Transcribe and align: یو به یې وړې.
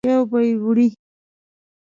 یو 0.09 0.21
به 0.31 0.39
یې 0.47 0.53
وړې. 0.63 0.87